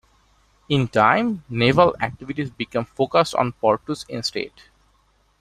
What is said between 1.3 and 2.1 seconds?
naval